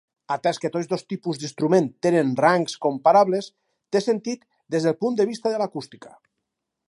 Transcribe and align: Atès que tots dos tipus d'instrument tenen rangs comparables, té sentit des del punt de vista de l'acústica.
Atès 0.35 0.59
que 0.61 0.69
tots 0.75 0.87
dos 0.93 1.03
tipus 1.11 1.41
d'instrument 1.41 1.89
tenen 2.05 2.31
rangs 2.45 2.75
comparables, 2.87 3.51
té 3.95 4.03
sentit 4.07 4.49
des 4.77 4.87
del 4.89 4.97
punt 5.05 5.21
de 5.23 5.31
vista 5.33 5.53
de 5.55 5.63
l'acústica. 5.63 6.17